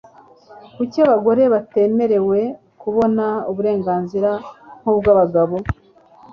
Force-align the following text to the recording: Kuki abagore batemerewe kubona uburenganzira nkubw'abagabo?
Kuki 0.75 0.97
abagore 1.05 1.43
batemerewe 1.53 2.39
kubona 2.81 3.25
uburenganzira 3.51 4.31
nkubw'abagabo? 4.79 5.55